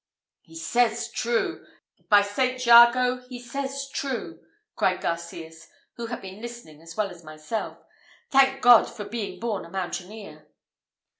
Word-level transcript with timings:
"He 0.41 0.55
says 0.55 1.11
true! 1.11 1.63
By 2.09 2.23
Saint 2.23 2.65
Jago, 2.65 3.17
he 3.29 3.39
says 3.39 3.87
true!" 3.87 4.43
cried 4.75 4.99
Garcias, 5.01 5.67
who 5.93 6.07
had 6.07 6.21
been 6.23 6.41
listening 6.41 6.81
as 6.81 6.97
well 6.97 7.11
as 7.11 7.23
myself. 7.23 7.77
"Thank 8.31 8.63
God, 8.63 8.85
for 8.85 9.05
being 9.05 9.39
born 9.39 9.63
a 9.63 9.69
mountaineer!" 9.69 10.47